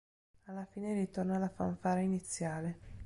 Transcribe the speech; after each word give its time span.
Alla 0.45 0.65
fine 0.65 0.95
ritorna 0.95 1.37
la 1.37 1.47
fanfara 1.47 1.99
iniziale. 1.99 2.75